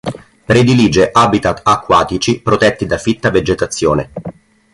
Predilige 0.51 1.05
habitat 1.23 1.61
acquatici 1.73 2.39
protetti 2.41 2.87
da 2.87 2.97
fitta 2.97 3.29
vegetazione. 3.29 4.09